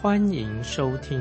[0.00, 1.20] 欢迎收听。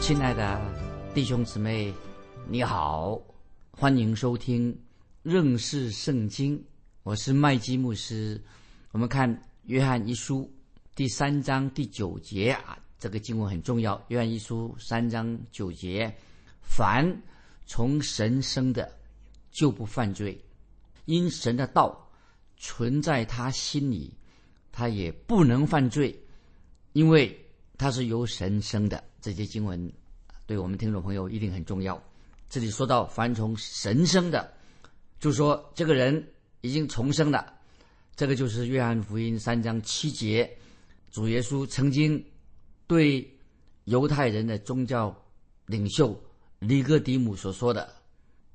[0.00, 0.60] 亲爱的
[1.14, 1.94] 弟兄姊妹，
[2.48, 3.16] 你好，
[3.70, 4.76] 欢迎收听
[5.22, 6.60] 认识圣经。
[7.04, 8.42] 我是麦基牧师。
[8.90, 10.52] 我们看约翰一书
[10.96, 12.76] 第三章第九节啊。
[12.98, 16.12] 这个经文很重要，《约翰一书》三章九节
[16.60, 17.16] ：“凡
[17.66, 18.90] 从神生的，
[19.52, 20.36] 就不犯罪；
[21.04, 22.10] 因神的道
[22.56, 24.12] 存在他心里，
[24.70, 26.18] 他也不能犯罪，
[26.92, 27.38] 因为
[27.78, 29.92] 他是由神生的。”这些经文
[30.46, 32.02] 对我们听众朋友一定很重要。
[32.48, 34.52] 这里说到凡从神生的，
[35.18, 36.26] 就说这个人
[36.60, 37.54] 已经重生了。
[38.16, 40.58] 这个就是《约翰福音》三章七节，
[41.10, 42.24] 主耶稣曾经。
[42.88, 43.26] 对
[43.84, 45.16] 犹太人的宗教
[45.64, 46.20] 领袖
[46.58, 47.86] 尼哥底姆所说的，《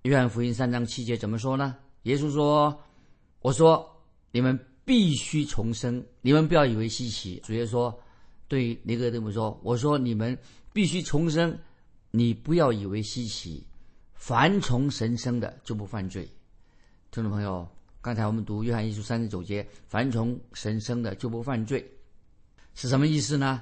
[0.04, 1.76] 约翰福音》三章七节怎么说呢？
[2.04, 2.78] 耶稣说
[3.42, 3.88] ：“我说
[4.32, 7.94] 你们必须重生，你们不要以为稀奇。”主耶稣
[8.48, 10.38] ：“对尼哥底母说，我说你们
[10.72, 11.58] 必须重生，
[12.12, 13.66] 你不要以为稀奇。
[14.14, 16.28] 凡从神生的就不犯罪。”
[17.12, 17.68] 听众朋友，
[18.02, 21.86] 刚才我们读《约翰一书》三十九节，“凡从神生的就不犯罪”，
[22.76, 23.62] 是什么意思呢？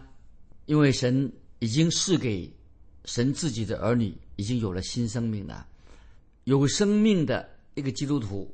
[0.66, 2.52] 因为神已经赐给
[3.06, 5.66] 神自己的儿女已经有了新生命了，
[6.46, 8.54] 有生命的一个基督徒，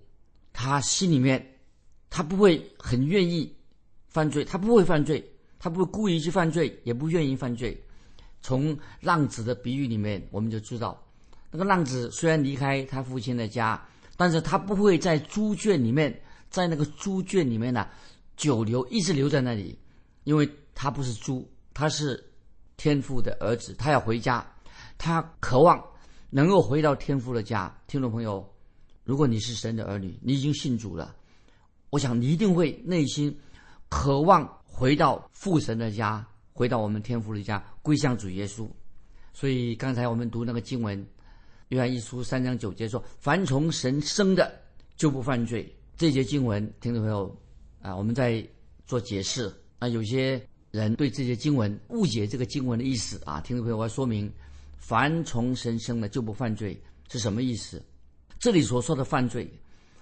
[0.52, 1.58] 他心里面
[2.10, 3.56] 他不会很愿意
[4.10, 5.24] 犯罪，他不会犯罪，
[5.58, 7.82] 他不会故意去犯罪，也不愿意犯罪。
[8.42, 11.02] 从浪子的比喻里面，我们就知道，
[11.50, 13.82] 那个浪子虽然离开他父亲的家，
[14.18, 17.88] 但是他不会在猪圈里面，在那个猪圈里面呢
[18.36, 19.78] 久留，一直留在那里，
[20.24, 21.48] 因为他不是猪。
[21.74, 22.22] 他是
[22.76, 24.46] 天父的儿子，他要回家，
[24.98, 25.82] 他渴望
[26.30, 27.74] 能够回到天父的家。
[27.88, 28.46] 听众朋友，
[29.04, 31.16] 如果你是神的儿女，你已经信主了，
[31.90, 33.36] 我想你一定会内心
[33.90, 38.68] 渴望回到父神的家，回到我们天父的家，归向主耶稣。
[39.34, 41.06] 所以刚才我们读那个经文，
[41.70, 44.62] 约翰一书三章九节说：“凡从神生的，
[44.96, 47.36] 就不犯罪。”这节经文，听众朋友
[47.82, 48.48] 啊，我们在
[48.86, 50.42] 做解释啊，有些。
[50.72, 54.32] 人对这些经文误解这个经文的意思啊，听众朋友，我要说明，
[54.78, 57.84] 凡从神生的就不犯罪是什么意思？
[58.42, 59.48] 这里所说的犯罪，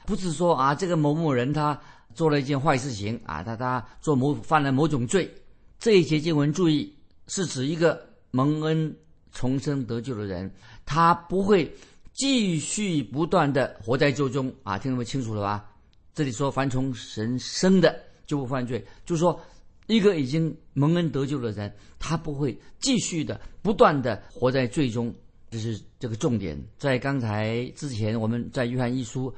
[0.05, 1.79] 不是说啊，这个某某人他
[2.15, 5.29] 做了一件坏事情啊，他他做某犯了某种罪。
[5.77, 6.91] 这一节经文注意，
[7.27, 8.01] 是指一个
[8.31, 8.95] 蒙恩
[9.33, 10.49] 重生得救的人，
[10.85, 11.69] 他不会
[12.13, 15.69] 继续不断的活在罪中啊，听众们清楚了吧？
[16.15, 17.93] 这里说凡从神生的
[18.25, 19.39] 就不犯罪，就是说。
[19.87, 25.11] 一个已经蒙恩得救的人，他不会继续的不断的活在最终，
[25.49, 26.57] 这是这个重点。
[26.77, 29.33] 在刚才之前，我们在约翰一书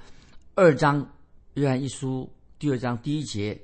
[0.55, 1.07] 二章，
[1.53, 3.59] 约翰一书第二章第一节，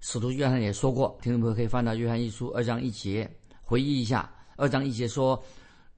[0.00, 3.30] 使徒约翰也说过，听众朋友可以翻到约翰一书二章一节，
[3.62, 4.32] 回忆一下。
[4.56, 5.42] 二章一节说：“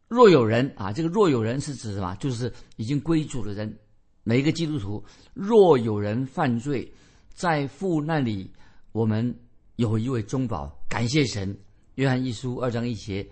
[0.08, 2.14] 若有人啊，这个若有人是指什么？
[2.16, 3.78] 就是已经归主的人，
[4.22, 5.04] 每一个基督徒，
[5.34, 6.92] 若有人犯罪，
[7.34, 8.50] 在父那里，
[8.92, 9.34] 我们。”
[9.76, 11.58] 有一位中保，感谢神。
[11.94, 13.26] 约翰一书二章一节，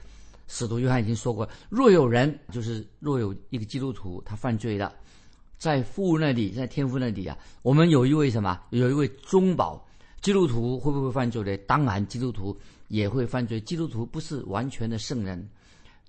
[0.53, 4.93] 使徒约翰已经说过：若有人，就是若有一个基督徒，他犯罪了，
[5.59, 8.60] 在父那里，在天父那里啊，我们有一位什么？
[8.71, 9.87] 有一位中保。
[10.21, 11.56] 基督徒会不会犯罪呢？
[11.69, 12.55] 当然，基督徒
[12.89, 13.60] 也会犯罪。
[13.60, 15.49] 基督徒不是完全的圣人，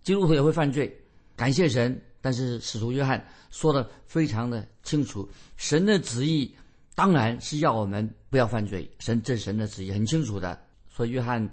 [0.03, 0.94] 基督徒也会犯罪。
[1.38, 6.54] 感谢神，但是使徒约翰说的非常的清楚，神的旨意。
[6.94, 10.60] 当然是要我们不要犯罪，神这神的旨意很清楚的。
[10.89, 11.50] 所以约翰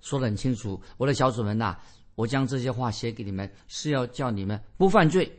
[0.00, 1.76] 说的很清楚：“我的小主们呐，
[2.16, 5.30] 我将这些话写给你们，是要叫你们不犯罪。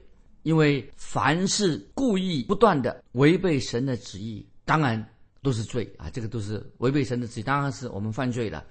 [0.44, 5.06] 因为凡是故意不断的违背神的旨意，当然
[5.41, 6.09] 都是罪啊！
[6.09, 8.63] 这个都是违背神的旨意，当然是我们犯罪了。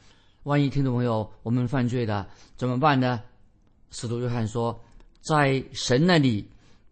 [0.45, 2.27] 万一听众朋友我们犯罪了
[2.57, 3.21] 怎么办呢？
[3.91, 4.83] 使徒约翰说，
[5.21, 6.49] 在神那里，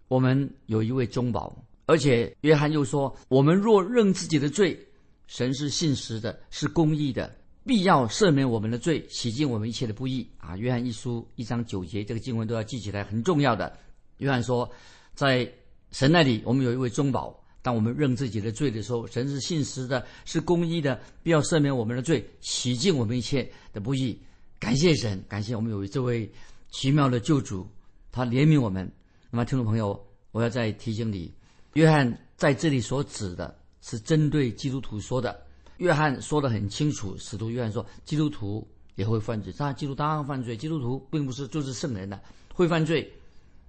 [0.08, 1.56] 我们有一位中保。”
[1.86, 4.78] 而且约翰又说：“我们若认自己的罪，
[5.26, 7.34] 神是信实的，是公义的，
[7.66, 13.76] 必要赦免我们的罪，洗净我们一切的不义。”啊，约翰一书一章九节，这个经文都要记起来，很重要的。
[14.18, 14.70] 约翰说，
[15.14, 15.50] 在
[15.90, 24.20] 神那里，我们有一位中保，当我们认自己的罪的时候，神是信实的，是公义的，必要赦免我们的罪，洗净我们一切的不义。
[24.58, 26.30] 感谢神，感谢我们有这位
[26.70, 27.66] 奇妙的救主，
[28.12, 28.90] 他怜悯我们。
[29.30, 29.98] 那么，听众朋友，
[30.32, 31.32] 我要再提醒你，
[31.72, 35.44] 约翰在这里所指的是针对基督徒说的。
[35.84, 42.18] 约翰说的很清楚，使徒约翰说，基督徒也会犯罪，他基督当然犯罪，基督徒并不是就是圣人的，
[42.54, 43.12] 会犯罪。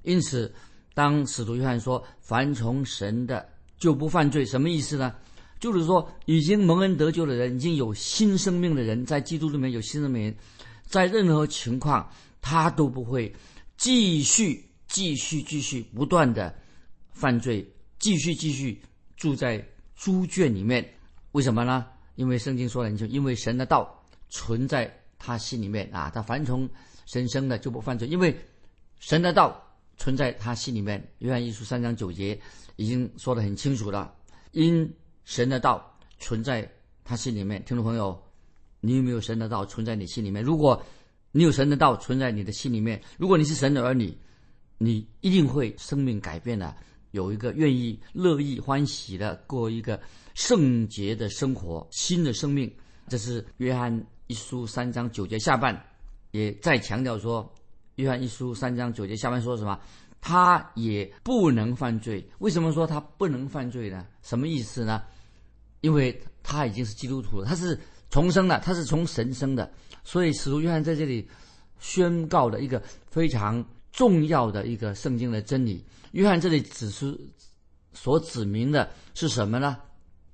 [0.03, 0.49] 因此，
[0.93, 3.45] 当使徒约翰说“凡从神的
[3.77, 5.13] 就不犯罪”，什么意思呢？
[5.59, 10.33] 就是说，已经蒙恩得救的人，已经有新生命的人，在基督里面有新生命，
[10.85, 12.09] 在任何情况，
[12.39, 13.35] 他都不会
[13.75, 16.55] 继续、继续、继续不断的
[17.11, 17.69] 犯罪，
[17.99, 18.81] 继续、继续
[19.17, 19.61] 住在
[19.97, 20.89] 猪圈里面。
[21.33, 21.85] 为什么呢？
[22.15, 26.67] 因为圣经说了，就因为神的道存在他心里面啊，他凡从
[27.05, 28.35] 神生的就不犯罪，因为
[28.99, 29.61] 神的道。
[29.97, 32.37] 存在他心里面，约翰一书三章九节
[32.75, 34.13] 已经说得很清楚了。
[34.51, 36.69] 因神的道存在
[37.05, 38.21] 他心里面，听众朋友，
[38.81, 40.43] 你有没有神的道存在你心里面？
[40.43, 40.83] 如果
[41.31, 44.13] 你有神的道存在你的心里面，如果你是神的儿女，
[44.77, 46.75] 你一定会生命改变的，
[47.15, 49.99] 有一个愿意、乐意、欢喜的过一个
[50.33, 52.69] 圣洁的生活，新的生命。
[53.07, 55.81] 这是约翰一书三章九节下半，
[56.31, 57.49] 也再强调说。
[57.95, 59.79] 约翰一书三章九节下半说什么？
[60.19, 62.29] 他也不能犯罪。
[62.39, 64.05] 为什么说他不能犯罪呢？
[64.21, 65.01] 什么意思呢？
[65.79, 67.79] 因为他已经是基督徒了，他是
[68.09, 69.71] 重生的，他是从神生的。
[70.03, 71.25] 所以使徒约翰在这里
[71.79, 73.63] 宣告的一个非常
[73.95, 75.81] 重要的一个圣经的真理。
[76.11, 77.17] 约翰这里指出
[77.93, 79.77] 所指明的是什么呢？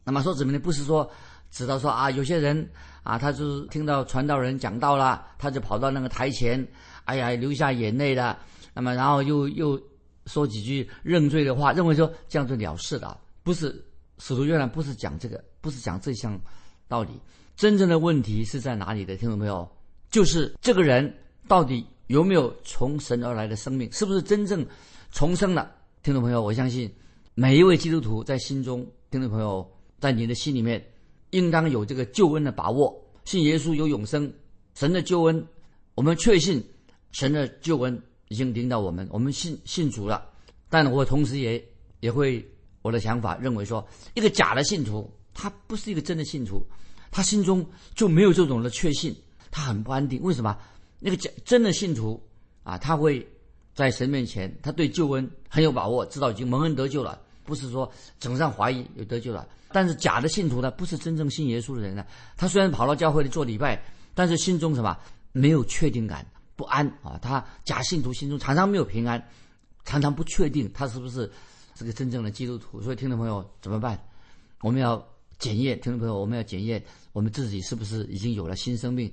[0.04, 1.08] 那么所指明的不是说
[1.52, 2.68] 指到说啊，有些人
[3.04, 6.68] 啊，他就是听到传道人讲道了，他就跑到那个台前。
[7.06, 8.36] 哎呀，流下眼泪的，
[8.74, 9.80] 那么然后又又
[10.26, 13.20] 说几句认罪的话，认为说这样就了事了。
[13.44, 13.84] 不是
[14.18, 16.40] 使徒约翰不是讲这个，不是讲这项
[16.88, 17.20] 道理。
[17.56, 19.16] 真正的问题是在哪里的？
[19.18, 19.70] 听懂没有？
[20.10, 21.12] 就是这个人
[21.48, 24.66] 到底有没有从神而来的生命，是不是真正
[25.14, 25.72] 重生了？
[26.04, 26.94] 听众朋友，我相信
[27.36, 29.66] 每一位基督徒在心中，听众朋友
[29.98, 30.86] 在你的心里面，
[31.30, 34.30] 应当有这个救恩的把握，信耶稣有永生，
[34.76, 35.48] 神的救恩，
[35.96, 36.62] 我们确信。
[37.14, 40.30] 神的救恩已经领导我们，我们信信主了。
[40.70, 41.64] 但我同时也
[42.02, 42.46] 也会
[42.82, 43.86] 我的想法认为说，
[44.16, 46.62] 一个假的信徒，他不是一个真的信徒，
[47.10, 47.66] 他心中
[47.96, 49.16] 就没有这种的确信，
[49.50, 50.22] 他很不安定。
[50.22, 50.58] 为什么？
[51.02, 52.22] 那个假真的信徒
[52.64, 53.28] 啊，他会
[53.74, 59.46] 在神面前，他对救恩很有把握，知道已经蒙恩得救了，不是说整上怀疑有得救了。
[59.74, 62.06] 但是假的信徒呢，不是真正信耶稣的人呢，
[62.38, 63.84] 他虽然跑到教会里做礼拜，
[64.14, 64.98] 但是心中什么
[65.34, 66.26] 没有确定感。
[66.54, 67.18] 不安啊！
[67.20, 69.28] 他假信徒心中常常没有平安，
[69.84, 71.32] 常常不确定他是不是
[71.74, 72.80] 这个真正的基督徒。
[72.80, 74.00] 所以，听众朋友怎么办？
[74.60, 75.04] 我们要
[75.40, 76.84] 检验，听众朋友，我们要检验
[77.14, 79.12] 我们自己是不是已经有了新生命，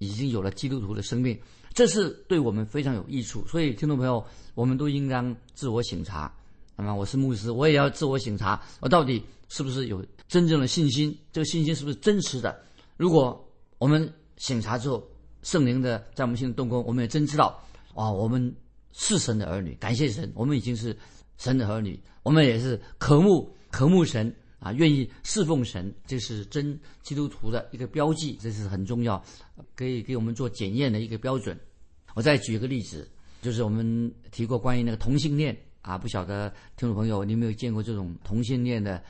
[0.00, 1.38] 已经有了基督徒的生命，
[1.74, 3.46] 这是对我们非常有益处。
[3.46, 4.24] 所以，听众朋友，
[4.54, 6.34] 我们都应当自我省察。
[6.74, 11.14] 那么，我是牧师，我也要自我省察，我到底是不是有真正的信心？
[11.30, 12.58] 这个信心是不是真实的？
[12.96, 15.06] 如果我们省察之后，
[15.42, 17.62] 圣灵的在我们心中动工，我们也真知道
[17.94, 18.54] 啊，我们
[18.92, 20.96] 是神的儿女，感谢神，我们已经是
[21.36, 29.20] 神的儿女，我们也是渴慕渴慕神啊，愿意侍奉神，这是真基督徒的一个标记，这是很重要，
[29.74, 31.58] 可以给我们做检验的一个标准。
[32.14, 33.10] 我再举一个例子，
[33.42, 39.02] 就是我们提过关于那个同性恋啊，不晓得听众朋友你有没有见过这种同性恋的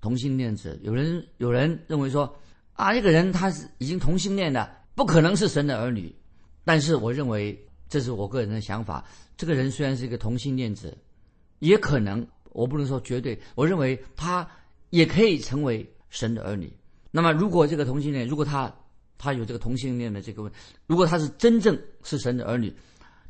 [0.00, 0.76] 同性恋者？
[0.82, 2.36] 有人有人认为说
[2.72, 4.82] 啊，这个人他是已经同性恋的。
[4.96, 6.14] 不可能是神的儿女，
[6.64, 9.04] 但是我认为这是我个人的想法。
[9.36, 10.96] 这个人虽然是一个同性恋者，
[11.58, 14.48] 也可能我不能说绝对，我认为他
[14.90, 16.72] 也可以成为神的儿女。
[17.10, 18.72] 那么，如果这个同性恋，如果他
[19.18, 20.50] 他有这个同性恋的这个问，
[20.86, 22.72] 如果他是真正是神的儿女，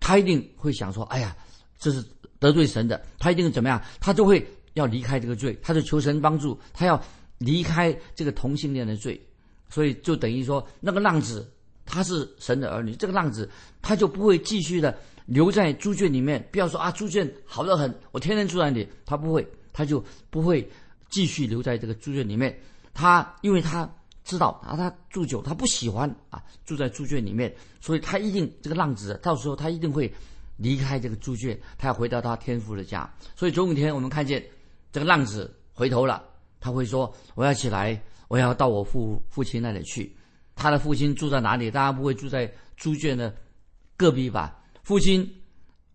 [0.00, 1.36] 他一定会想说：“哎呀，
[1.78, 2.04] 这是
[2.38, 3.82] 得罪神的。”他一定怎么样？
[4.00, 7.02] 他就会要离开这个罪，他就求神帮助，他要
[7.38, 9.20] 离开这个同性恋的罪。
[9.68, 11.50] 所以就等于说，那个浪子。
[11.86, 13.46] 他是神的儿女，这个浪子
[13.82, 16.42] 他就不会继续的留在猪圈里面。
[16.50, 18.88] 不要说啊，猪圈好得很，我天天住在那里。
[19.04, 20.66] 他不会，他就不会
[21.14, 22.58] 继续留在这个猪圈里面。
[22.92, 23.88] 他因为他
[24.24, 30.12] 知道啊，他住久，他不喜欢啊住在猪圈里面，所以他一定这个浪子到时候他一定会
[30.56, 33.08] 离开这个猪圈，他要回到他天父的家。
[33.36, 34.44] 所以总有一天我们看见
[34.90, 36.20] 这个浪子回头了，
[36.58, 40.12] 他会说：“我要起来，我要到我父父亲那里去。”
[40.56, 41.70] 他的父亲住在哪里？
[41.70, 43.32] 当然不会住在猪圈的
[43.96, 44.60] 隔壁吧？
[44.82, 45.28] 父亲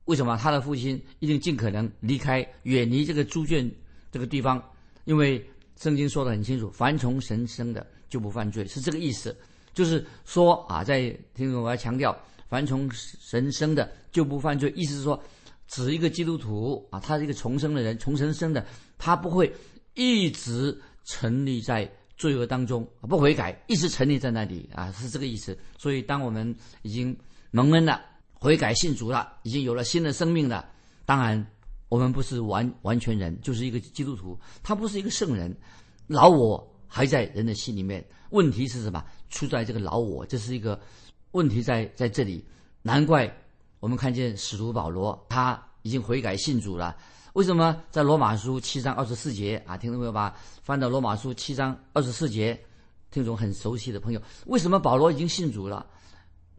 [0.05, 0.37] 为什么？
[0.37, 3.69] 他的父亲一定尽可能离开、远离这个猪圈
[4.11, 4.61] 这个地方，
[5.09, 5.43] 因为
[5.75, 9.35] 圣经说的很清楚，凡从神生的就不犯罪，是这个意思。
[9.73, 12.15] 就是说啊，在听众我要强调，
[12.47, 15.19] 凡从神生的就不犯罪，意思是说，
[15.67, 18.63] 指一个基督徒啊，他是一个重生的人，从神生的，
[18.99, 19.51] 他不会
[19.95, 25.57] 一直沉溺在罪恶当中，不悔改，一直沉溺在那里啊，是这个意思。
[25.75, 27.17] 所以，当我们已经
[27.49, 27.99] 蒙恩了，
[28.33, 30.69] 悔改信主了，已经有了新的生命了，
[31.03, 31.43] 当然。
[31.89, 35.53] 我们不是完完全人，就是一个基督徒，他不是一个圣人，
[36.05, 38.05] 老我还在人的心里面。
[38.29, 39.03] 问题是什么？
[39.31, 40.79] 出在这个老我，这是一个
[41.31, 42.45] 问题在在这里。
[42.83, 43.35] 难怪
[43.79, 46.95] 我们看见使徒保罗他已经悔改信主了。
[47.33, 49.75] 为什么在罗马书七章二十四节啊？
[49.75, 52.59] 听众朋友吧翻到罗马书七章二十四节，
[53.09, 55.83] 听众很熟悉的朋友，为什么保罗已经信主了？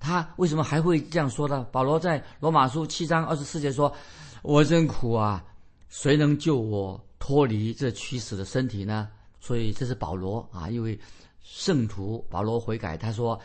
[0.00, 1.64] 他为什么还会这样说呢？
[1.70, 3.94] 保罗在罗马书七章二十四节说。
[4.42, 5.44] 我真苦啊！
[5.88, 9.08] 谁能救我脱离这屈死的身体呢？
[9.40, 10.98] 所以这是保罗啊，一位
[11.42, 12.24] 圣徒。
[12.30, 13.38] 保罗悔改，他说：“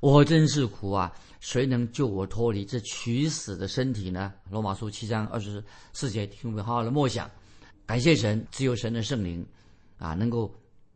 [0.00, 1.12] 我真是苦啊！
[1.40, 7.30] 谁能救我脱离这屈死的身体呢？”罗马书七章二十四节，听我们好好的默想。
[7.84, 9.44] 感谢神，只有神的圣灵
[9.98, 10.52] 啊，能够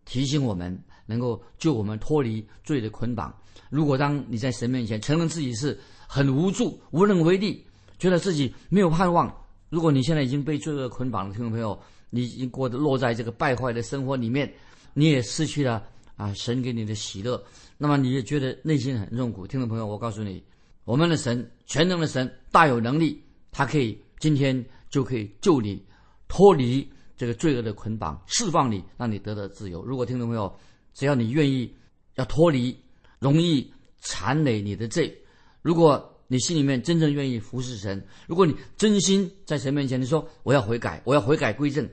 [0.07, 3.35] 提醒我们，能够救我们脱离罪的捆绑。
[3.69, 7.65] 如果当你在神面前承认自己是很无助、无能为力。
[7.99, 9.35] 觉得自己没有盼望。
[9.69, 14.50] 如果你现在已经被罪恶捆绑了，听众朋友，你已经过得落在这个败坏的生活里面，
[14.95, 15.83] 你也失去了
[16.17, 17.43] 啊神给你的喜乐，
[17.76, 19.45] 那么你也觉得内心很痛苦。
[19.47, 20.41] 听众朋友，我告诉你，
[20.85, 25.85] 我们的神，全能的神，大有能力，他可以今天就可以救你
[26.29, 29.83] 脱离这个罪恶的捆绑，释放你，让你得到自由。
[29.85, 30.57] 如果听众朋友，
[30.95, 31.75] 只要你愿意
[32.15, 32.79] 要脱离
[33.19, 33.69] 容易
[34.00, 35.12] 缠累你的罪，
[35.61, 36.12] 如果。
[36.28, 41.88] 你心里面真正愿意服侍神，如果你真心在神面前，你说我要悔改，我要悔改归正，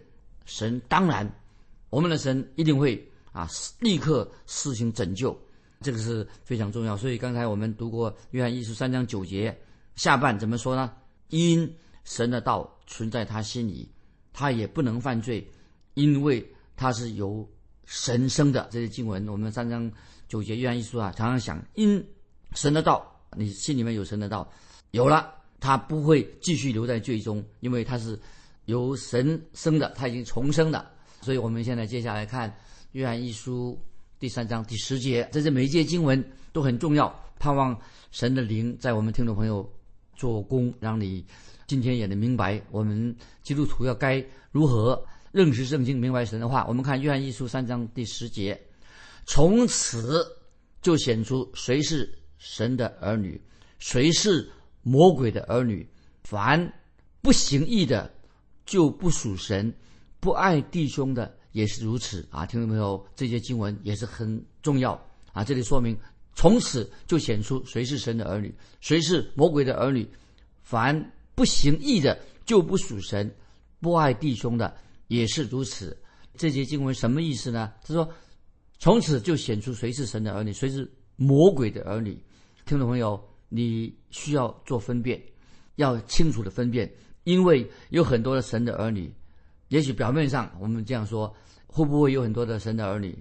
[0.46, 1.32] 神当然，
[1.92, 3.48] 我们的神一定会啊
[3.80, 5.40] 立刻施行拯救，
[5.82, 6.98] 这个是非常重要。
[6.98, 9.56] 所以刚才我们读过约翰一书三章九节
[9.96, 10.92] 下半怎么说呢？
[11.30, 11.72] 因
[12.04, 13.88] 神的道存在他心里，
[14.34, 15.48] 他也不能犯罪，
[15.94, 16.44] 因为
[16.76, 17.48] 他是由
[17.86, 18.68] 神生的。
[18.72, 19.92] 这些经文我们三章
[20.28, 22.04] 九节约翰一书啊，常常想因
[22.56, 23.13] 神的道。
[23.38, 24.50] 你心里面有神的道，
[24.92, 28.20] 有了，他不会继续留在罪中，因为他是
[28.66, 30.92] 由神生的，他已经重生了。
[31.22, 32.54] 所以，我们现在接下来看
[32.92, 33.80] 约翰一书
[34.20, 37.14] 第三章第十节，这是每一节经文都很重要。
[37.40, 37.78] 盼望
[38.12, 39.70] 神的灵在我们听众朋友
[40.16, 41.26] 做工，让你
[41.68, 46.66] 今天也能明白我们基督徒要该如何认识圣经，明白神的话。
[46.68, 48.62] 我们看约翰一书三章第十节，
[49.26, 50.26] 从此
[50.82, 52.14] 就显出谁是。
[52.44, 53.40] 神的儿女，
[53.80, 55.88] 谁是魔鬼的儿女？
[56.24, 56.74] 凡
[57.22, 58.14] 不行义的，
[58.66, 59.72] 就不属神；
[60.20, 62.46] 不爱弟兄的，也是如此啊！
[62.46, 63.02] 听众朋友？
[63.16, 64.92] 这些经文也是很重要
[65.32, 65.42] 啊！
[65.42, 65.98] 这里说明，
[66.36, 70.06] 从此就显出谁是神的儿女，谁是魔鬼的儿女。
[70.64, 73.26] 凡不行义的，就不属神；
[73.80, 74.76] 不爱弟兄的，
[75.08, 75.98] 也是如此。
[76.36, 77.72] 这些经文什么意思呢？
[77.86, 78.10] 他说，
[78.80, 82.22] 从此就显出谁是神的儿女，谁是魔鬼的儿女。
[82.66, 85.22] 听众朋友，你需要做分辨，
[85.76, 86.90] 要清楚的分辨，
[87.26, 89.14] 因为有很多的神的儿女，
[89.68, 91.34] 也许表面上我们这样说，
[91.68, 93.18] 会不会有很多的神的儿女，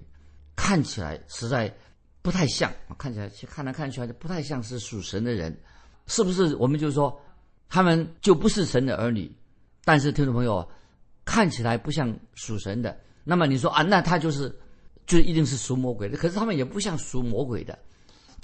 [0.55, 1.73] 看起来实在
[2.21, 5.55] 不太像，看起来看来看去不太像是属神的人，
[6.07, 6.55] 是不是？
[6.55, 7.19] 我们就说
[7.67, 9.29] 他们就不是神的儿女，
[9.83, 10.65] 但是听众朋友
[11.25, 14.57] 看起来不像属神的，那么你说啊，那他就是
[15.05, 16.17] 就一定是属魔鬼的？
[16.17, 17.77] 可是他们也不像属魔鬼的。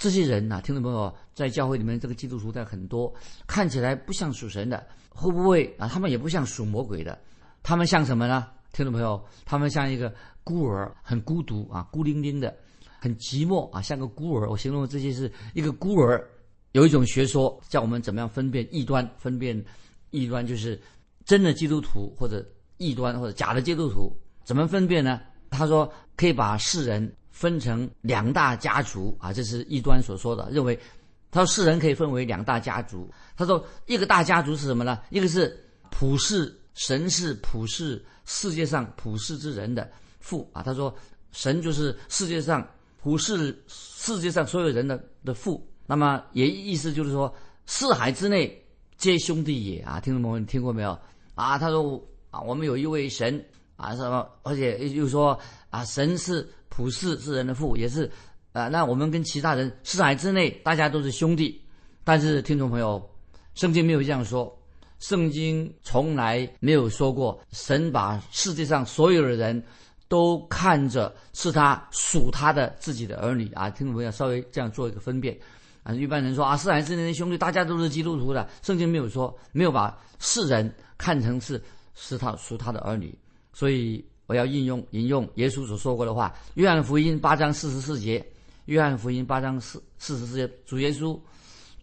[0.00, 3.12] 这些人呐，听众朋友，在教会里面，这个基督徒在很多，
[3.46, 5.86] 看起来不像属神的，会不会啊？
[5.86, 7.18] 他们也不像属魔鬼的，
[7.62, 8.46] 他们像什么呢？
[8.72, 10.10] 听众朋友，他们像一个
[10.42, 12.56] 孤儿，很孤独啊，孤零零的，
[12.98, 14.48] 很寂寞啊，像个孤儿。
[14.48, 16.26] 我形容这些是一个孤儿。
[16.72, 19.06] 有一种学说叫我们怎么样分辨异端？
[19.18, 19.62] 分辨
[20.12, 20.80] 异端就是
[21.26, 22.42] 真的基督徒或者
[22.78, 24.10] 异端或者假的基督徒，
[24.44, 25.20] 怎么分辨呢？
[25.50, 27.14] 他说可以把世人。
[27.40, 30.78] 分成两大家族啊，这是异端所说的，认为
[31.30, 33.10] 他说世人可以分为两大家族。
[33.34, 35.00] 他说一个大家族是什么呢？
[35.08, 35.58] 一个是
[35.90, 40.62] 普世神是普世世界上普世之人的父啊。
[40.62, 40.94] 他说
[41.32, 42.62] 神就是世界上
[43.00, 45.66] 普世世界上所有人的的父。
[45.86, 48.62] 那么也意思就是说四海之内
[48.98, 49.98] 皆兄弟也啊。
[49.98, 50.90] 听众朋友，你听过没有
[51.34, 51.56] 啊？
[51.56, 53.42] 他说啊，我们有一位神
[53.76, 54.28] 啊，什么？
[54.42, 56.46] 而且又说啊，神是。
[56.70, 58.10] 普世是人的父，也是，
[58.52, 61.60] 啊，那我们跟其他人四海之内，大家都是兄弟。
[62.02, 63.04] 但是听众朋友，
[63.54, 64.56] 圣经没有这样说，
[65.00, 69.62] 圣经从来没有说过神把世界上所有的人
[70.08, 73.68] 都看着是他属他的自己的儿女啊。
[73.68, 75.38] 听众朋友稍微这样做一个分辨
[75.82, 75.92] 啊。
[75.92, 78.48] 一般人说啊，四海之内的兄弟，大家都是基督徒的。
[78.62, 81.62] 圣经没有说，没有把世人看成是
[81.94, 83.16] 是他属他的儿女。
[83.52, 88.20] 所以我要引用引用耶稣所说过的话，《约翰福音》八章四十四节，
[88.66, 91.18] 《约翰福音》八章四四十四节，主耶稣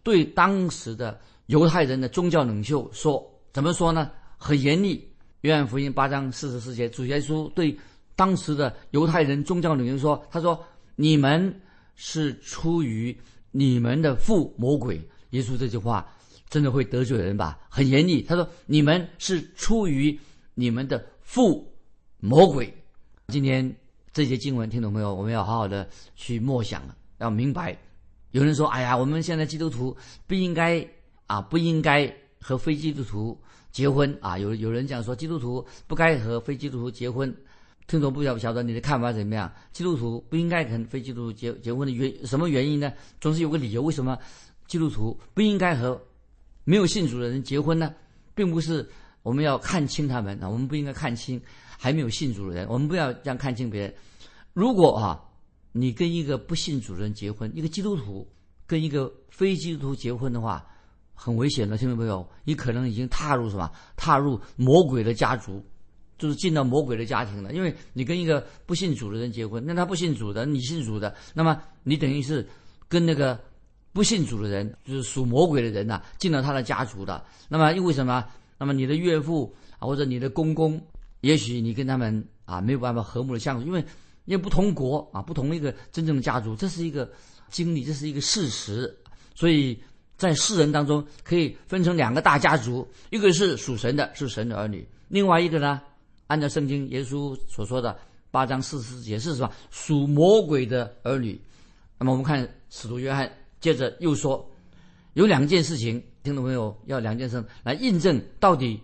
[0.02, 4.10] 对当时的犹太人的宗教领袖说：“怎么说呢？
[4.38, 4.96] 很严厉。”
[5.42, 7.78] 《约翰福音》八章四十四节，主耶稣对
[8.16, 10.58] 当时的犹太人宗教领袖说：“他说
[10.96, 11.54] 你们
[11.96, 13.14] 是出于
[13.52, 15.02] 你们的父魔鬼。”
[15.32, 16.10] 耶稣这句话
[16.50, 17.60] 真的会得罪人吧？
[17.68, 18.22] 很严厉。
[18.22, 20.18] 他说：“你们是出于
[20.54, 21.70] 你们的。”父
[22.20, 22.74] 魔鬼，
[23.28, 23.76] 今天
[24.12, 25.14] 这些经文，听懂没有？
[25.14, 27.78] 我们要好好的去默想了，要明白。
[28.32, 29.96] 有人说：“哎呀，我们现在基督徒
[30.26, 30.84] 不应该
[31.28, 33.40] 啊，不应该和非基督徒
[33.72, 37.34] 结婚啊。”有有人讲说，基督徒不该和非基督徒结婚。
[37.86, 39.52] 听懂不晓不晓得你的看法怎么样？
[39.72, 42.92] 基督徒不应该跟非基督徒结结婚的原什么原因呢？
[43.22, 43.84] 总是有个理由。
[43.84, 44.18] 为什么
[44.66, 46.02] 基督徒不应该和
[46.64, 47.94] 没有信主的人结婚呢？
[48.34, 48.90] 并不是。
[49.28, 50.48] 我们要看清他们啊！
[50.48, 51.40] 我们不应该看清
[51.78, 52.66] 还没有信主的人。
[52.70, 53.94] 我们不要这样看清别人。
[54.54, 55.22] 如果啊，
[55.74, 58.26] 你跟一个不信主的人结婚，一个基督徒
[58.66, 60.66] 跟一个非基督徒结婚的话，
[61.14, 62.26] 很危险的，听到没有？
[62.46, 63.70] 你可能已经踏入什么？
[63.98, 65.62] 踏入魔鬼的家族，
[66.18, 67.52] 就是进到魔鬼的家庭了。
[67.52, 72.48] 因为你跟一个不信主的人结婚，那他不信主的，你信主的，那么你等于是
[72.88, 73.38] 跟那个
[73.92, 77.22] 不信主的人，就是属魔鬼的人呐，进了他的家族的。
[77.50, 78.24] 那么因为什么？
[78.58, 80.82] 那么你的岳父啊，或者你的公公，
[81.22, 83.80] 也许你跟他们啊没有办法和睦的相处，因为
[84.26, 87.10] 因为不同国啊，不同一个真正的家族，这是一个
[87.50, 88.94] 经历，这是一个事实。
[89.36, 89.80] 所以
[90.18, 95.80] 在世人当中可以分成两个大家族，一个是属神的，是神的儿女；另外一个呢，
[96.26, 97.96] 按照圣经耶稣所说的
[98.32, 99.52] 八章四十节是什么？
[99.70, 101.40] 属魔鬼的儿女。
[102.00, 104.50] 那么我们看使徒约翰接着又说，
[105.14, 106.04] 有两件事情。
[106.28, 108.78] 听众朋友，要两件事来印证到底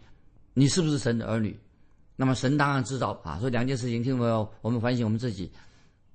[0.54, 1.60] 你是不是神的儿女。
[2.16, 5.52] 那么神当然知道啊，所以两件事情，听众朋友，我们反省我们自己，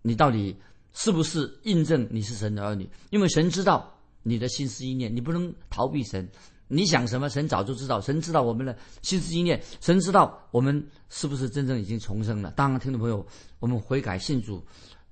[0.00, 0.56] 你到底
[0.94, 2.88] 是不是印证你是神的儿女？
[3.10, 6.26] 因为神知道你的心思意念，你不能逃避神。
[6.66, 8.00] 你想什么，神早就知道。
[8.00, 12.50] 神知道我们的心思意念，神知道我们是不是真正已经重生了。
[12.52, 13.26] 当然，听众朋友，
[13.58, 14.64] 我们悔改信主，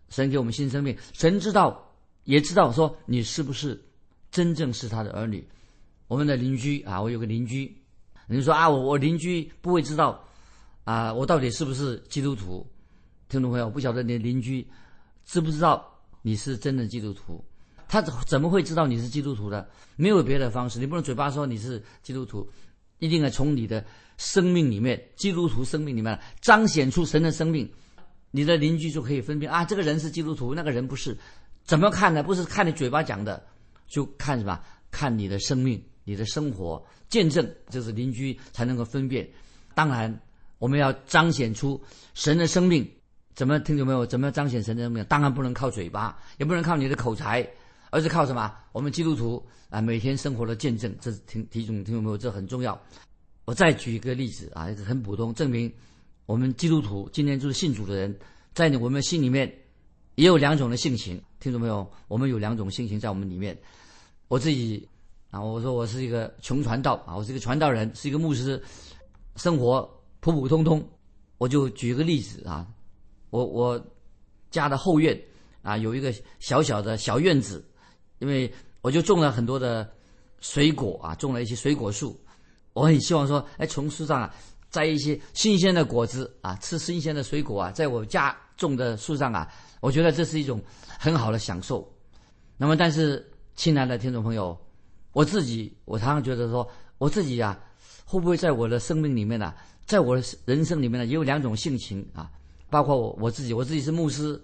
[0.09, 3.79] 神给我们新生命，神知道，也知道说你是不是
[4.31, 5.47] 真正是他的儿女。
[6.09, 7.77] 我们的邻居啊，我有个邻居，
[8.29, 10.25] 你说啊，我我邻居不会知道
[10.85, 12.67] 啊，我到底是不是基督徒？
[13.29, 14.67] 听众朋友，不晓得你的邻居
[15.25, 15.85] 知不知道
[16.23, 17.45] 你是真的基督徒？
[17.89, 19.69] 他怎怎么会知道你是基督徒的？
[19.97, 22.49] 没有别的方式，你不能嘴巴说你是基督徒，
[22.99, 23.85] 一定要从你的
[24.17, 27.69] 生命里面，基督徒生命里面彰显出神的生命，
[28.31, 31.17] 你的邻居就可以分辨啊，这个人是基督徒，那个人不是。
[31.65, 32.23] 怎么看呢？
[32.23, 33.45] 不是看你嘴巴讲的，
[33.89, 34.61] 就看什么？
[34.93, 35.83] 看你的生命。
[36.07, 39.29] 你的生活见证，就是邻居才能够分辨。
[39.75, 40.21] 当然，
[40.59, 41.79] 我们要彰显出
[42.15, 42.89] 神的生命。
[43.35, 44.07] 怎么听懂没有？
[44.07, 45.05] 怎么彰显神的生命？
[45.05, 47.47] 当然不能靠嘴巴，也不能靠你的口才，
[47.91, 48.51] 而是靠什么？
[48.73, 52.17] 我们基督徒啊，每天生活的见证，这是听听懂听懂没有？
[52.17, 52.81] 这很重要。
[53.45, 55.71] 我再举一个例子啊，很普通，证明
[56.25, 58.17] 我们基督徒今天就是信主的人，
[58.55, 59.53] 在我们心里面
[60.15, 61.91] 也有两种的性情，听懂没有？
[62.09, 63.59] 我们有两种性情在我们里面。
[64.29, 64.89] 我自己。
[65.37, 68.63] 啊，我说我是一个穷传道啊，我是一个传道人，是一个牧师，
[69.37, 69.87] 生活
[70.21, 70.83] 普普通通。
[71.37, 72.67] 我就举个例子啊，
[73.29, 73.79] 我我
[74.51, 75.21] 家的后院
[75.61, 77.63] 啊有一个小小的小院子，
[78.19, 79.87] 因为我就种了很多的
[80.41, 82.19] 水果啊，种了一些水果树。
[82.73, 84.35] 我很希望说，哎，从树上啊
[84.71, 90.59] 摘一些新鲜的果子啊，吃新鲜的水果啊，在我家种的树上啊，我觉得这是一种
[90.99, 91.87] 很好的享受。
[92.57, 94.59] 那么，但是，亲爱的听众朋友。
[95.17, 97.59] 我自己，我常常觉得说，我自己呀，
[98.05, 99.55] 会不会在我的生命里面呢，
[99.87, 102.31] 在我的人生里面呢，也有两种性情啊，
[102.69, 104.39] 包括我我自己，我自己是牧师，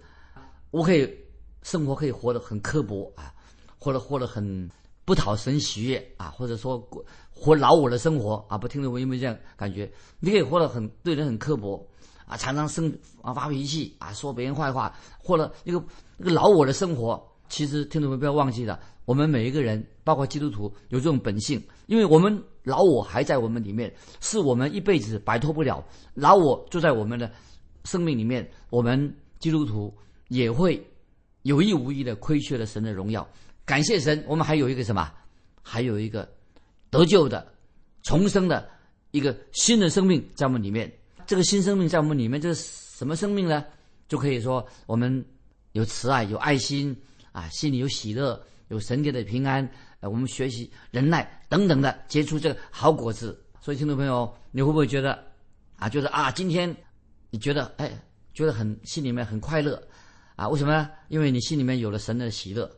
[0.70, 1.06] 我可以
[1.62, 3.34] 生活可以活得很刻薄啊，
[3.78, 4.66] 或者活得很
[5.04, 6.82] 不讨神喜悦啊，或者说
[7.30, 9.92] 活老我的生活啊，不听着我有没有这样感觉？
[10.20, 11.86] 你可以活得很对人很刻薄
[12.24, 15.84] 啊，常常生啊发脾气啊，说别人坏话，或者一个
[16.16, 17.22] 一个老我的生活。
[17.52, 18.80] 其实听众们不要忘记了。
[19.04, 25.84] 我们每一个人，包括基督徒，有这种本性，因为我们老我还在我们里面，是我们一辈子摆脱不了。
[26.14, 27.30] 老我就在我们的
[27.84, 29.94] 生命里面，我们基督徒
[30.28, 30.82] 也会
[31.42, 33.28] 有意无意的亏缺了神的荣耀。
[33.66, 35.12] 感谢神，我们还有一个什么？
[35.60, 36.26] 还有一个
[36.88, 37.46] 得救的、
[38.02, 38.66] 重生的
[39.10, 40.90] 一个新的生命在我们里面。
[41.26, 42.62] 这个新生命在我们里面，这是
[42.96, 43.62] 什么生命呢？
[44.08, 45.22] 就可以说我们
[45.72, 46.96] 有慈爱、有爱心
[47.32, 49.68] 啊，心里有喜乐，有神给的平安。
[50.00, 53.40] 呃，我们学习忍耐等等的，结出这个好果子。
[53.60, 55.16] 所以，听众朋友，你会不会觉得
[55.76, 56.74] 啊，觉得啊，今天
[57.30, 57.90] 你觉得哎，
[58.34, 59.80] 觉得很心里面很快乐
[60.34, 60.48] 啊？
[60.48, 60.90] 为什么呢？
[61.08, 62.68] 因为你心里面有了神的喜乐。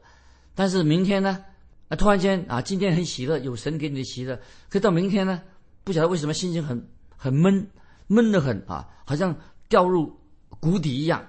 [0.54, 1.42] 但是明天呢？
[1.88, 4.38] 啊，突然间啊，今天很喜乐，有神给你的喜乐，
[4.68, 5.42] 可到明天呢，
[5.82, 6.86] 不晓得为什么心情很
[7.16, 7.66] 很闷，
[8.06, 9.34] 闷得很啊，好像
[9.68, 10.14] 掉入
[10.60, 11.26] 谷底一样。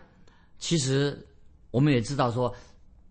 [0.60, 1.26] 其实
[1.72, 2.54] 我们也知道说，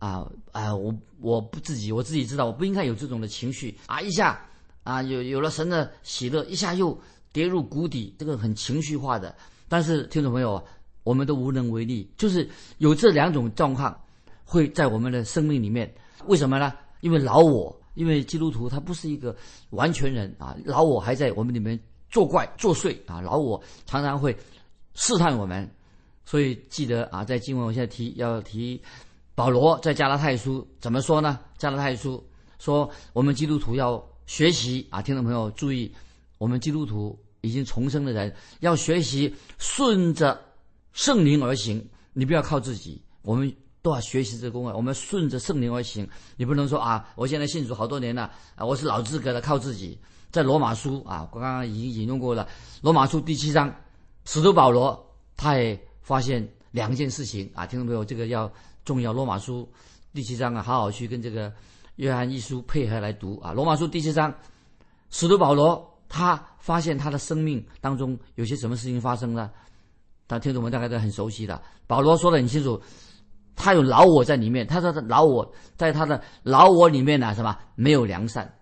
[0.05, 4.39] 啊啊，我我不自己，我自己知道我不应该有这种的情绪啊，一下
[4.83, 7.01] 啊有有了神的喜乐，一下又
[7.33, 9.35] 跌入谷底，这个很情绪化的。
[9.67, 10.63] 但是听众朋友，
[11.05, 13.99] 我们都无能为力，就是有这两种状况
[14.45, 15.91] 会在我们的生命里面，
[16.27, 16.71] 为什么呢？
[17.01, 19.35] 因为老我，因为基督徒他不是一个
[19.71, 24.37] 完全人啊，老我还在我们里面作怪作祟啊，老我常常会
[24.93, 25.67] 试探我们，
[26.27, 28.79] 所以记得啊，在经文我现在提要提
[29.35, 31.41] 保罗在加拉太书怎么说呢？
[31.59, 32.23] 加拉太书
[32.59, 35.93] 说我们基督徒要学习啊，听众朋友注意，
[36.39, 40.41] 我们基督徒已经重生的人要学习顺着
[40.93, 43.55] 圣灵而行，你不要靠自己，我们。
[43.85, 44.73] 都要学习这个功啊！
[44.75, 49.99] 我们顺着圣灵而行，你不能说啊，我现在信主好多年了啊，我是老资格的，靠自己。
[50.33, 52.49] 在罗马书啊，我刚刚已经引用过了，
[52.81, 53.71] 罗马书第七章，
[54.25, 58.51] 使徒保罗他也发现两件事情啊，听众朋友，这个要
[58.85, 59.13] 重要。
[59.13, 59.69] 罗马书
[60.13, 61.53] 第七章啊，好好去跟这个
[61.97, 63.53] 约翰一书配合来读啊。
[63.53, 64.35] 罗马书第七章，
[65.11, 69.51] 使徒保罗他发现他的生命当中有些什么事情发生了，
[70.27, 71.61] 但听众们大概都很熟悉的。
[71.87, 72.81] 保罗说的很清楚。
[73.57, 78.53] 他有老我在里面，他说的老我在他的老我里面呢，什么没有良善？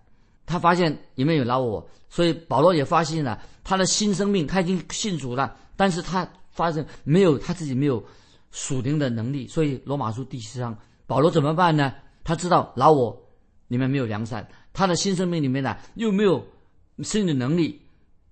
[0.45, 8.03] 他发现里面有老我，所以保罗也发现了他的新生命，他已经信主了，但是他发现没有他自己没有
[8.53, 10.73] 属灵的能力，所以罗马书第七章，
[11.05, 11.93] 保罗怎么办呢？
[12.23, 13.21] 他知道老我
[13.67, 16.41] 里面没有良善，他的新生命里面呢又没有
[16.99, 17.81] 圣的能力，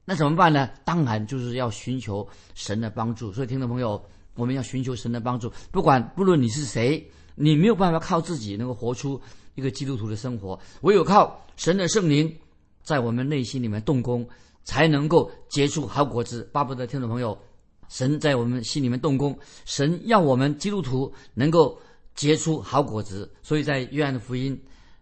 [0.06, 0.70] 那怎么办呢？
[0.86, 3.34] 当然就是要寻求神的帮助。
[3.34, 4.02] 所以听众朋友。
[4.36, 7.06] 我们要寻求神的帮助，不管不论你是谁，
[7.36, 9.22] 你没有办法靠自己能够活出
[9.56, 12.34] 一个基督徒的生活，唯有靠神的圣灵
[12.82, 14.26] 在我们内心里面动工，
[14.64, 16.50] 才能够结出好果子。
[16.54, 17.38] 巴不得听众朋友，
[17.92, 21.78] 神在我们心里面动工，神要我们基督徒能够
[22.16, 23.30] 结出好果子。
[23.44, 24.58] 所以在约翰福音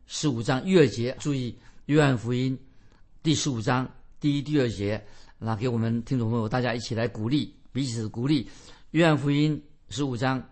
[0.08, 2.58] 十五章第二节，注意约翰福音
[3.22, 3.88] 第十五章
[4.20, 5.06] 第一、第二节，
[5.38, 8.50] 那给我们听众朋友大家一起来鼓励，彼此鼓励。
[8.90, 10.44] 约翰福音十五章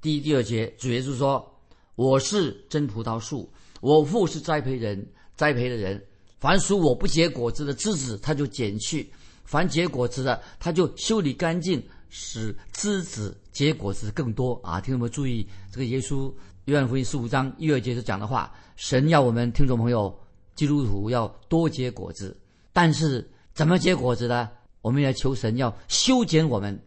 [0.00, 1.54] 第一、第二节，主耶稣说
[1.96, 6.02] ：“我是真葡萄树，我父是栽培人，栽培的人。
[6.40, 9.04] 凡属我不结果子的枝子，他就剪去；
[9.44, 16.32] 凡结果子的，他就修理干净，使枝子结果子更多。”啊，听众们注意，这个耶稣
[16.64, 20.18] 约翰福音十五章一、二节所讲的话，神要我们听众朋友
[20.54, 22.36] 基督徒要多结果子，
[22.72, 24.48] 但是怎么结果子呢？
[24.82, 26.78] 我们要求神要修剪我们，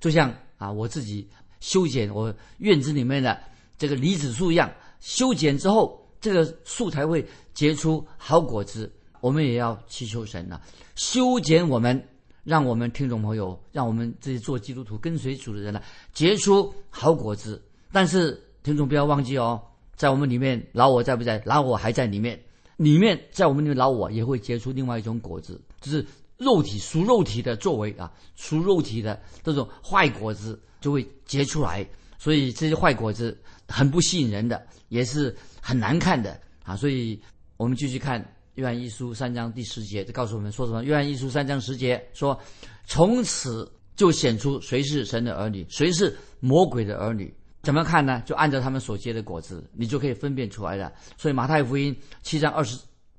[0.00, 0.34] 就像。
[0.58, 1.28] 啊，我自己
[1.60, 3.38] 修剪我院子里面的
[3.76, 8.90] 这个李子树一样，修剪之后，这个树才会结出好果子。
[9.20, 10.60] 我们也要祈求神啊，
[10.94, 12.02] 修剪我们，
[12.44, 17.62] 让我们听众朋友，让我们这些做基督徒跟随主的人呢，结出好果子。
[17.92, 19.60] 但是听众不要忘记哦，
[19.94, 21.42] 在我们里面老我在不在？
[21.44, 22.40] 老我还在里面，
[22.76, 26.04] 里面在我们里面老我也会结出另外一种果子，就是。
[26.38, 31.82] 肉体属肉体的作为啊，属肉体的这种坏果子就会结出来，
[32.18, 33.34] 所以这些坏果子
[33.66, 36.76] 很不吸引人的，也是很难看的啊。
[36.76, 37.18] 所以
[37.56, 38.22] 我们继续看
[38.56, 40.82] 约翰一书三章第十节，就告诉我们说什么？
[40.82, 42.38] 约翰一书三章十节说
[42.84, 47.32] ：“从此就显出谁是神的儿女，谁是魔鬼的儿女。
[47.62, 48.22] 怎么看呢？
[48.26, 50.92] 就按照他们所结的果子，你就可以分辨出来了。
[51.16, 52.78] 所以马太福音七章二十。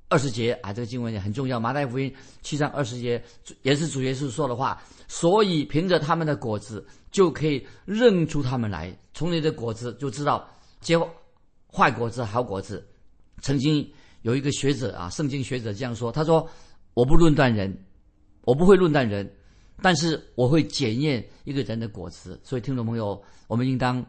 [0.09, 1.59] 二十节啊，这个经文也很重要。
[1.59, 2.09] 马太福音
[2.41, 3.21] 七章二十节
[3.61, 8.97] 也是主耶稣说的话，所以凭着他们的果子就可以认出他们来。
[9.13, 10.97] 从你的果子就知道结
[11.69, 12.87] 坏果子、好果子。
[13.41, 13.85] 曾经
[14.27, 16.45] 有一个学者啊，圣经学者这样说：“他说
[16.93, 17.73] 我不论断人，
[18.41, 19.25] 我不会论断人，
[19.81, 24.05] 但是我会检验一个人的果子。”所以听众朋友，我们应当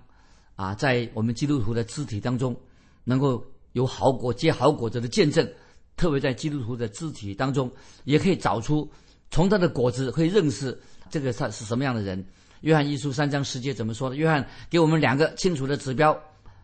[0.56, 2.56] 啊，在我们基督徒的肢体当中，
[3.04, 5.48] 能够有好果结好果子的见证。
[5.96, 7.70] 特别在基督徒的肢体当中，
[8.02, 8.90] 也可以找出
[9.30, 10.76] 从他的果子可以认识
[11.08, 12.26] 这个他是什么样的人。
[12.62, 14.16] 约翰一书三章十节怎么说的？
[14.16, 16.20] 约翰给我们两个清楚的指标，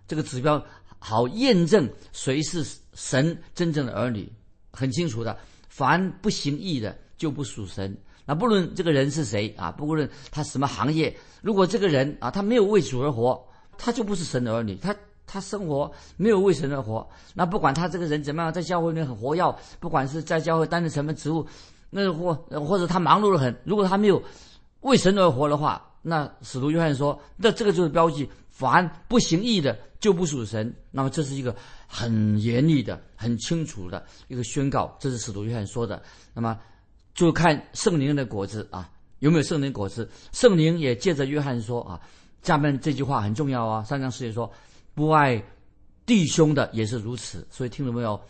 [0.09, 0.61] 这个指标
[1.07, 2.64] 好验证谁是
[2.95, 4.27] 神真正的儿女，
[4.73, 5.37] 很清楚的。
[5.69, 7.95] 凡不行义的，就不属神。
[8.25, 13.38] 那不论这个人是谁啊，不论他什么行业，如果这个人啊，他没有为主而活，
[13.77, 14.77] 他就不是神的儿女。
[14.77, 21.47] 他他生活没有为神而活，那不管他这个人怎么样，在教会里面很活跃，不管是在教会担任什么职务，
[21.90, 22.35] 那或
[22.67, 24.23] 或者他忙碌的很，如果他没有
[24.81, 30.71] 为神而活的话，那使徒约翰说，那这个就是标记，凡不行义的就不属神。
[30.90, 36.03] 那么这是一个很严厉的、很清楚的一个宣告，这是使徒约翰说的。
[36.35, 36.61] 那么
[37.14, 38.90] 就看圣灵的果子啊，
[39.21, 40.07] 有没有圣灵果子？
[40.31, 41.99] 圣灵也借着约翰说啊，
[42.43, 44.53] 下面这句话很重要啊，三章四节说。
[44.93, 45.43] 不爱
[46.05, 48.21] 弟兄的也是如此，所以听到没有？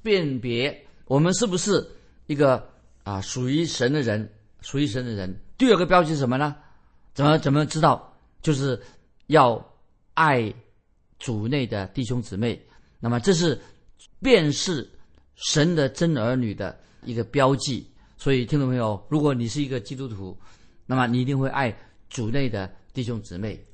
[0.00, 1.84] 辨别我们是不是
[2.28, 2.64] 一个
[3.02, 5.36] 啊属于神的人，属于神的人。
[5.58, 6.54] 第二个标记是什么呢？
[7.14, 8.16] 怎么怎么知道？
[8.42, 8.80] 就是
[9.26, 9.62] 要
[10.14, 10.54] 爱
[11.20, 12.60] 主内的弟兄姊妹。
[12.98, 13.56] 那么这是
[14.18, 14.90] 辨识
[15.36, 17.88] 神的真儿女的一个标记。
[18.16, 20.36] 所以听众朋友，如果你是一个基督徒，
[20.84, 21.74] 那么你一定会爱
[22.08, 23.64] 主内的弟兄姊妹。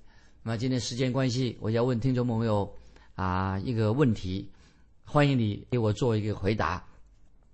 [0.43, 2.73] 那么今天时间关系，我要问听众朋友
[3.15, 4.49] 啊一个问题，
[5.05, 6.85] 欢迎你给我做一个回答。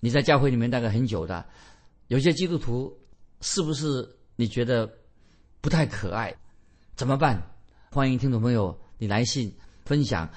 [0.01, 1.47] 你在教会里面待了很久的，
[2.09, 2.95] 有些基督徒
[3.41, 4.91] 是不是你觉得
[5.63, 6.35] 不太可爱？
[6.95, 7.41] 怎么办？
[7.91, 9.51] 欢迎听众朋友你来信
[9.85, 10.29] 分享，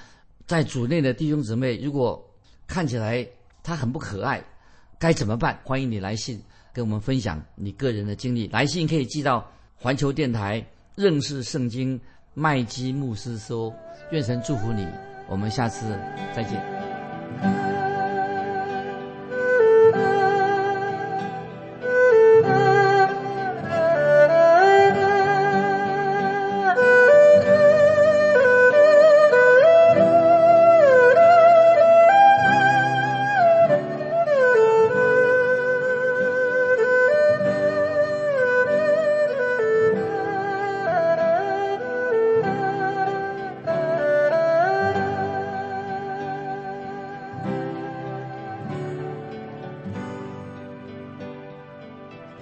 [0.46, 2.22] 在组内的弟兄姊妹，如果
[2.66, 3.26] 看起来
[3.62, 4.42] 他很不可爱，
[4.98, 5.58] 该怎么办？
[5.64, 8.46] 欢迎你来信跟我们分享你个人的经历。
[8.48, 12.00] 来信可以寄到环球电台认识圣经。
[12.38, 13.74] 麦基牧师说
[14.12, 14.86] ：“愿神祝福你，
[15.26, 15.98] 我们下次
[16.34, 16.62] 再见。”